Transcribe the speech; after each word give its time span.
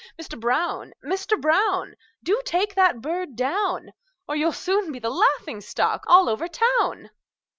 Mister 0.17 0.35
Brown! 0.35 0.93
Mister 1.03 1.37
Brown! 1.37 1.95
Do 2.23 2.41
take 2.43 2.73
that 2.73 3.01
bird 3.01 3.35
down, 3.35 3.93
Or 4.27 4.35
you'll 4.35 4.51
soon 4.51 4.91
be 4.91 4.97
the 4.97 5.11
laughing 5.11 5.61
stock 5.61 6.05
all 6.07 6.27
over 6.27 6.47
town!" 6.47 7.11